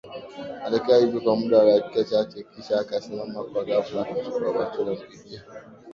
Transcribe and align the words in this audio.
Alikaa 0.63 0.97
hivyo 0.97 1.21
kwa 1.21 1.35
muda 1.35 1.57
wa 1.59 1.65
dakika 1.65 2.03
chache 2.03 2.45
kisha 2.55 2.79
akasimama 2.79 3.43
kwa 3.43 3.65
ghafla 3.65 4.01
akachukua 4.01 4.53
bastola 4.53 4.91
mbili 4.91 5.41